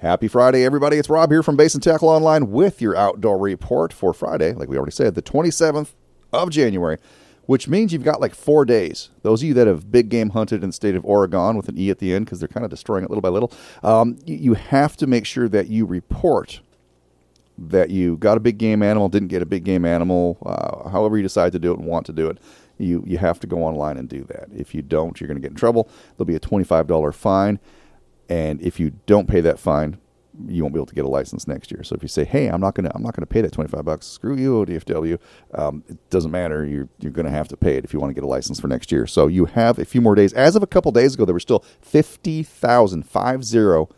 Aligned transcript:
Happy 0.00 0.28
Friday, 0.28 0.64
everybody. 0.64 0.96
It's 0.96 1.10
Rob 1.10 1.32
here 1.32 1.42
from 1.42 1.56
Basin 1.56 1.80
Tackle 1.80 2.08
Online 2.08 2.52
with 2.52 2.80
your 2.80 2.96
outdoor 2.96 3.36
report 3.36 3.92
for 3.92 4.14
Friday, 4.14 4.52
like 4.52 4.68
we 4.68 4.76
already 4.76 4.92
said, 4.92 5.16
the 5.16 5.22
27th 5.22 5.88
of 6.32 6.50
January, 6.50 6.98
which 7.46 7.66
means 7.66 7.92
you've 7.92 8.04
got 8.04 8.20
like 8.20 8.32
four 8.32 8.64
days. 8.64 9.10
Those 9.22 9.42
of 9.42 9.48
you 9.48 9.54
that 9.54 9.66
have 9.66 9.90
big 9.90 10.08
game 10.08 10.30
hunted 10.30 10.62
in 10.62 10.68
the 10.68 10.72
state 10.72 10.94
of 10.94 11.04
Oregon 11.04 11.56
with 11.56 11.68
an 11.68 11.76
E 11.76 11.90
at 11.90 11.98
the 11.98 12.14
end, 12.14 12.26
because 12.26 12.38
they're 12.38 12.46
kind 12.46 12.62
of 12.62 12.70
destroying 12.70 13.02
it 13.02 13.10
little 13.10 13.22
by 13.22 13.28
little, 13.28 13.52
um, 13.82 14.16
you, 14.24 14.36
you 14.36 14.54
have 14.54 14.96
to 14.98 15.08
make 15.08 15.26
sure 15.26 15.48
that 15.48 15.66
you 15.66 15.84
report 15.84 16.60
that 17.58 17.90
you 17.90 18.18
got 18.18 18.36
a 18.36 18.40
big 18.40 18.56
game 18.56 18.84
animal, 18.84 19.08
didn't 19.08 19.26
get 19.26 19.42
a 19.42 19.46
big 19.46 19.64
game 19.64 19.84
animal, 19.84 20.38
uh, 20.46 20.90
however 20.90 21.16
you 21.16 21.24
decide 21.24 21.50
to 21.50 21.58
do 21.58 21.72
it 21.72 21.78
and 21.80 21.88
want 21.88 22.06
to 22.06 22.12
do 22.12 22.28
it. 22.28 22.38
You, 22.78 23.02
you 23.04 23.18
have 23.18 23.40
to 23.40 23.48
go 23.48 23.64
online 23.64 23.96
and 23.96 24.08
do 24.08 24.22
that. 24.28 24.46
If 24.54 24.76
you 24.76 24.82
don't, 24.82 25.20
you're 25.20 25.26
going 25.26 25.38
to 25.38 25.42
get 25.42 25.50
in 25.50 25.56
trouble. 25.56 25.88
There'll 26.16 26.26
be 26.26 26.36
a 26.36 26.40
$25 26.40 27.12
fine. 27.12 27.58
And 28.28 28.60
if 28.62 28.78
you 28.78 28.92
don't 29.06 29.28
pay 29.28 29.40
that 29.40 29.58
fine, 29.58 29.98
you 30.46 30.62
won't 30.62 30.74
be 30.74 30.78
able 30.78 30.86
to 30.86 30.94
get 30.94 31.04
a 31.04 31.08
license 31.08 31.48
next 31.48 31.70
year. 31.70 31.82
So 31.82 31.96
if 31.96 32.02
you 32.02 32.08
say, 32.08 32.24
"Hey, 32.24 32.46
I'm 32.48 32.60
not 32.60 32.74
gonna, 32.74 32.90
I'm 32.94 33.02
not 33.02 33.14
gonna 33.16 33.26
pay 33.26 33.40
that 33.40 33.52
25 33.52 33.84
bucks," 33.84 34.06
screw 34.06 34.36
you, 34.36 34.54
ODFW. 34.64 35.18
Um, 35.54 35.82
it 35.88 35.98
doesn't 36.10 36.30
matter. 36.30 36.64
You're 36.64 36.88
you're 37.00 37.12
gonna 37.12 37.30
have 37.30 37.48
to 37.48 37.56
pay 37.56 37.76
it 37.76 37.84
if 37.84 37.92
you 37.92 38.00
want 38.00 38.10
to 38.10 38.14
get 38.14 38.24
a 38.24 38.28
license 38.28 38.60
for 38.60 38.68
next 38.68 38.92
year. 38.92 39.06
So 39.06 39.26
you 39.26 39.46
have 39.46 39.78
a 39.78 39.84
few 39.84 40.00
more 40.00 40.14
days. 40.14 40.32
As 40.34 40.54
of 40.56 40.62
a 40.62 40.66
couple 40.66 40.92
days 40.92 41.14
ago, 41.14 41.24
there 41.24 41.34
were 41.34 41.40
still 41.40 41.64
50,000, 41.80 43.04
five 43.04 43.44
zero 43.44 43.88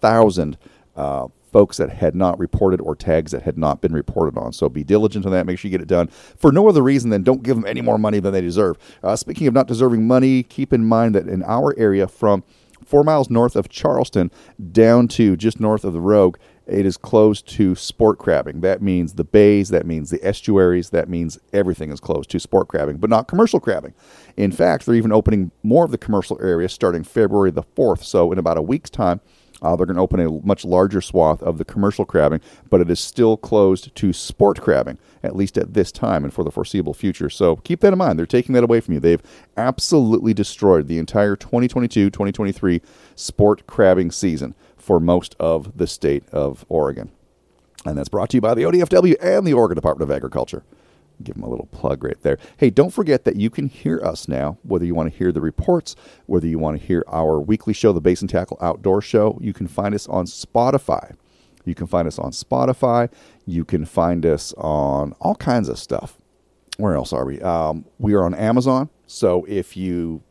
thousand 0.00 0.58
uh, 0.96 1.28
folks 1.52 1.78
that 1.78 1.90
had 1.90 2.14
not 2.14 2.38
reported 2.38 2.80
or 2.80 2.94
tags 2.94 3.32
that 3.32 3.42
had 3.42 3.58
not 3.58 3.80
been 3.80 3.92
reported 3.92 4.38
on. 4.38 4.52
So 4.52 4.68
be 4.68 4.84
diligent 4.84 5.26
on 5.26 5.32
that. 5.32 5.46
Make 5.46 5.58
sure 5.58 5.68
you 5.68 5.76
get 5.76 5.82
it 5.82 5.88
done 5.88 6.08
for 6.08 6.52
no 6.52 6.68
other 6.68 6.82
reason 6.82 7.10
than 7.10 7.22
don't 7.22 7.42
give 7.42 7.56
them 7.56 7.66
any 7.66 7.80
more 7.80 7.98
money 7.98 8.20
than 8.20 8.32
they 8.32 8.40
deserve. 8.40 8.76
Uh, 9.02 9.16
speaking 9.16 9.46
of 9.46 9.54
not 9.54 9.66
deserving 9.66 10.06
money, 10.06 10.42
keep 10.42 10.72
in 10.72 10.84
mind 10.84 11.14
that 11.14 11.26
in 11.28 11.42
our 11.44 11.74
area 11.78 12.06
from 12.06 12.44
four 12.88 13.04
miles 13.04 13.28
north 13.28 13.54
of 13.54 13.68
Charleston 13.68 14.30
down 14.72 15.08
to 15.08 15.36
just 15.36 15.60
north 15.60 15.84
of 15.84 15.92
the 15.92 16.00
Rogue, 16.00 16.38
it 16.66 16.84
is 16.84 16.96
closed 16.96 17.46
to 17.48 17.74
sport 17.74 18.18
crabbing. 18.18 18.60
That 18.60 18.82
means 18.82 19.14
the 19.14 19.24
bays, 19.24 19.70
that 19.70 19.86
means 19.86 20.10
the 20.10 20.24
estuaries, 20.24 20.90
that 20.90 21.08
means 21.08 21.38
everything 21.52 21.90
is 21.90 22.00
closed 22.00 22.30
to 22.30 22.38
sport 22.38 22.68
crabbing, 22.68 22.98
but 22.98 23.10
not 23.10 23.28
commercial 23.28 23.60
crabbing. 23.60 23.94
In 24.36 24.52
fact, 24.52 24.86
they're 24.86 24.94
even 24.94 25.12
opening 25.12 25.50
more 25.62 25.84
of 25.84 25.90
the 25.90 25.98
commercial 25.98 26.38
areas 26.42 26.72
starting 26.72 27.04
February 27.04 27.50
the 27.50 27.62
4th. 27.62 28.04
So, 28.04 28.32
in 28.32 28.38
about 28.38 28.58
a 28.58 28.62
week's 28.62 28.90
time, 28.90 29.20
uh, 29.62 29.74
they're 29.76 29.86
going 29.86 29.96
to 29.96 30.02
open 30.02 30.20
a 30.20 30.30
much 30.46 30.64
larger 30.64 31.00
swath 31.00 31.42
of 31.42 31.58
the 31.58 31.64
commercial 31.64 32.04
crabbing, 32.04 32.40
but 32.70 32.80
it 32.80 32.90
is 32.90 33.00
still 33.00 33.36
closed 33.36 33.94
to 33.94 34.12
sport 34.12 34.60
crabbing, 34.60 34.98
at 35.22 35.34
least 35.34 35.58
at 35.58 35.74
this 35.74 35.90
time 35.90 36.24
and 36.24 36.32
for 36.32 36.44
the 36.44 36.50
foreseeable 36.50 36.94
future. 36.94 37.28
So 37.28 37.56
keep 37.56 37.80
that 37.80 37.92
in 37.92 37.98
mind. 37.98 38.18
They're 38.18 38.26
taking 38.26 38.54
that 38.54 38.64
away 38.64 38.80
from 38.80 38.94
you. 38.94 39.00
They've 39.00 39.22
absolutely 39.56 40.34
destroyed 40.34 40.86
the 40.86 40.98
entire 40.98 41.36
2022 41.36 42.10
2023 42.10 42.80
sport 43.16 43.66
crabbing 43.66 44.10
season 44.10 44.54
for 44.76 45.00
most 45.00 45.34
of 45.40 45.76
the 45.76 45.86
state 45.86 46.24
of 46.30 46.64
Oregon. 46.68 47.10
And 47.84 47.96
that's 47.96 48.08
brought 48.08 48.30
to 48.30 48.36
you 48.36 48.40
by 48.40 48.54
the 48.54 48.62
ODFW 48.62 49.16
and 49.20 49.46
the 49.46 49.54
Oregon 49.54 49.76
Department 49.76 50.10
of 50.10 50.14
Agriculture 50.14 50.62
give 51.22 51.34
them 51.34 51.44
a 51.44 51.48
little 51.48 51.66
plug 51.66 52.04
right 52.04 52.20
there. 52.22 52.38
Hey, 52.56 52.70
don't 52.70 52.92
forget 52.92 53.24
that 53.24 53.36
you 53.36 53.50
can 53.50 53.68
hear 53.68 54.00
us 54.02 54.28
now, 54.28 54.58
whether 54.62 54.84
you 54.84 54.94
want 54.94 55.12
to 55.12 55.18
hear 55.18 55.32
the 55.32 55.40
reports, 55.40 55.96
whether 56.26 56.46
you 56.46 56.58
want 56.58 56.80
to 56.80 56.86
hear 56.86 57.04
our 57.08 57.40
weekly 57.40 57.72
show, 57.72 57.92
the 57.92 58.00
Basin 58.00 58.28
Tackle 58.28 58.58
Outdoor 58.60 59.00
Show. 59.00 59.38
You 59.40 59.52
can 59.52 59.66
find 59.66 59.94
us 59.94 60.06
on 60.08 60.26
Spotify. 60.26 61.14
You 61.64 61.74
can 61.74 61.86
find 61.86 62.08
us 62.08 62.18
on 62.18 62.30
Spotify. 62.30 63.10
You 63.46 63.64
can 63.64 63.84
find 63.84 64.24
us 64.24 64.54
on 64.56 65.14
all 65.20 65.34
kinds 65.34 65.68
of 65.68 65.78
stuff. 65.78 66.18
Where 66.78 66.94
else 66.94 67.12
are 67.12 67.24
we? 67.24 67.40
Um, 67.40 67.84
we 67.98 68.14
are 68.14 68.24
on 68.24 68.34
Amazon. 68.34 68.88
So 69.06 69.44
if 69.48 69.76
you 69.76 70.22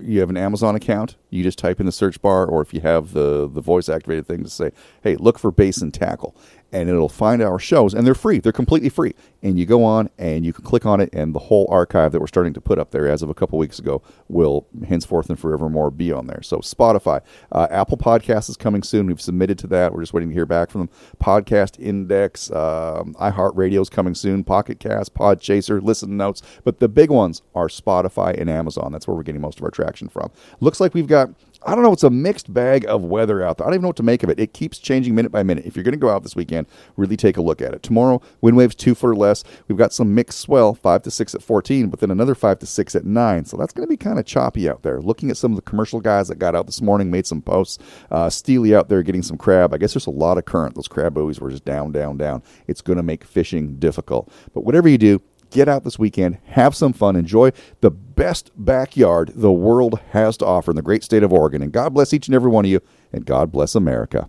you 0.00 0.20
have 0.20 0.30
an 0.30 0.36
Amazon 0.36 0.74
account, 0.74 1.16
you 1.30 1.42
just 1.42 1.58
type 1.58 1.78
in 1.78 1.86
the 1.86 1.92
search 1.92 2.20
bar, 2.20 2.46
or 2.46 2.62
if 2.62 2.74
you 2.74 2.80
have 2.80 3.12
the 3.12 3.48
the 3.48 3.60
voice 3.60 3.88
activated 3.88 4.26
thing 4.26 4.42
to 4.42 4.50
say, 4.50 4.72
"Hey, 5.02 5.16
look 5.16 5.38
for 5.38 5.50
Basin 5.50 5.92
Tackle," 5.92 6.34
and 6.72 6.88
it'll 6.88 7.08
find 7.08 7.40
our 7.42 7.58
shows, 7.58 7.94
and 7.94 8.06
they're 8.06 8.14
free. 8.14 8.38
They're 8.38 8.52
completely 8.52 8.88
free, 8.90 9.14
and 9.42 9.58
you 9.58 9.64
go 9.64 9.84
on 9.84 10.10
and 10.18 10.44
you 10.44 10.52
can 10.52 10.64
click 10.64 10.84
on 10.84 11.00
it, 11.00 11.08
and 11.12 11.34
the 11.34 11.38
whole 11.38 11.66
archive 11.70 12.12
that 12.12 12.20
we're 12.20 12.26
starting 12.26 12.52
to 12.54 12.60
put 12.60 12.78
up 12.78 12.90
there 12.90 13.08
as 13.08 13.22
of 13.22 13.30
a 13.30 13.34
couple 13.34 13.58
weeks 13.58 13.78
ago 13.78 14.02
will 14.28 14.66
henceforth 14.86 15.30
and 15.30 15.38
forevermore 15.38 15.90
be 15.90 16.12
on 16.12 16.26
there. 16.26 16.42
So 16.42 16.58
Spotify, 16.58 17.22
uh, 17.52 17.68
Apple 17.70 17.96
Podcast 17.96 18.50
is 18.50 18.56
coming 18.56 18.82
soon. 18.82 19.06
We've 19.06 19.20
submitted 19.20 19.58
to 19.60 19.66
that. 19.68 19.92
We're 19.92 20.02
just 20.02 20.12
waiting 20.12 20.28
to 20.28 20.34
hear 20.34 20.46
back 20.46 20.70
from 20.70 20.82
them. 20.82 20.90
Podcast 21.22 21.78
Index, 21.80 22.50
um, 22.50 23.14
iHeartRadio 23.14 23.80
is 23.80 23.88
coming 23.88 24.14
soon. 24.14 24.44
Pocket 24.44 24.78
Cast, 24.78 25.14
Podchaser, 25.14 25.82
Listen 25.82 26.16
Notes, 26.16 26.42
but 26.64 26.80
the 26.80 26.88
big 26.88 27.10
ones 27.10 27.42
are 27.54 27.68
Spotify 27.68 28.38
and 28.38 28.50
Amazon. 28.50 28.92
That's 28.92 29.06
where 29.06 29.16
we're 29.16 29.22
getting 29.22 29.40
most 29.40 29.58
of 29.58 29.64
our 29.64 29.70
traction 29.70 30.08
from. 30.08 30.30
Looks 30.60 30.80
like 30.80 30.94
we've 30.94 31.06
got 31.06 31.30
I 31.68 31.74
don't 31.74 31.84
know. 31.84 31.92
It's 31.92 32.02
a 32.02 32.08
mixed 32.08 32.54
bag 32.54 32.86
of 32.88 33.04
weather 33.04 33.42
out 33.42 33.58
there. 33.58 33.66
I 33.66 33.68
don't 33.68 33.74
even 33.74 33.82
know 33.82 33.88
what 33.88 33.96
to 33.96 34.02
make 34.02 34.22
of 34.22 34.30
it. 34.30 34.40
It 34.40 34.54
keeps 34.54 34.78
changing 34.78 35.14
minute 35.14 35.30
by 35.30 35.42
minute. 35.42 35.66
If 35.66 35.76
you're 35.76 35.82
going 35.82 35.92
to 35.92 35.98
go 35.98 36.08
out 36.08 36.22
this 36.22 36.34
weekend, 36.34 36.66
really 36.96 37.14
take 37.14 37.36
a 37.36 37.42
look 37.42 37.60
at 37.60 37.74
it. 37.74 37.82
Tomorrow, 37.82 38.22
wind 38.40 38.56
waves 38.56 38.74
two 38.74 38.94
foot 38.94 39.10
or 39.10 39.14
less. 39.14 39.44
We've 39.68 39.76
got 39.76 39.92
some 39.92 40.14
mixed 40.14 40.38
swell, 40.38 40.72
five 40.72 41.02
to 41.02 41.10
six 41.10 41.34
at 41.34 41.42
14, 41.42 41.90
but 41.90 42.00
then 42.00 42.10
another 42.10 42.34
five 42.34 42.58
to 42.60 42.66
six 42.66 42.94
at 42.96 43.04
nine. 43.04 43.44
So 43.44 43.58
that's 43.58 43.74
going 43.74 43.86
to 43.86 43.90
be 43.90 43.98
kind 43.98 44.18
of 44.18 44.24
choppy 44.24 44.66
out 44.66 44.82
there. 44.82 45.02
Looking 45.02 45.28
at 45.28 45.36
some 45.36 45.52
of 45.52 45.56
the 45.56 45.62
commercial 45.70 46.00
guys 46.00 46.28
that 46.28 46.38
got 46.38 46.54
out 46.54 46.64
this 46.64 46.80
morning, 46.80 47.10
made 47.10 47.26
some 47.26 47.42
posts. 47.42 47.76
Uh, 48.10 48.30
Steely 48.30 48.74
out 48.74 48.88
there 48.88 49.02
getting 49.02 49.22
some 49.22 49.36
crab. 49.36 49.74
I 49.74 49.76
guess 49.76 49.92
there's 49.92 50.06
a 50.06 50.10
lot 50.10 50.38
of 50.38 50.46
current. 50.46 50.74
Those 50.74 50.88
crab 50.88 51.12
buoys 51.12 51.38
were 51.38 51.50
just 51.50 51.66
down, 51.66 51.92
down, 51.92 52.16
down. 52.16 52.42
It's 52.66 52.80
going 52.80 52.96
to 52.96 53.02
make 53.02 53.24
fishing 53.24 53.76
difficult. 53.78 54.32
But 54.54 54.64
whatever 54.64 54.88
you 54.88 54.96
do, 54.96 55.20
get 55.50 55.68
out 55.68 55.84
this 55.84 55.98
weekend, 55.98 56.38
have 56.46 56.74
some 56.74 56.92
fun, 56.92 57.16
enjoy 57.16 57.52
the 57.80 57.90
best 57.90 58.50
backyard 58.56 59.32
the 59.34 59.52
world 59.52 60.00
has 60.10 60.36
to 60.38 60.46
offer 60.46 60.70
in 60.70 60.76
the 60.76 60.82
great 60.82 61.04
state 61.04 61.22
of 61.22 61.32
Oregon. 61.32 61.62
And 61.62 61.72
God 61.72 61.94
bless 61.94 62.12
each 62.12 62.28
and 62.28 62.34
every 62.34 62.50
one 62.50 62.64
of 62.64 62.70
you, 62.70 62.80
and 63.12 63.24
God 63.24 63.52
bless 63.52 63.74
America. 63.74 64.28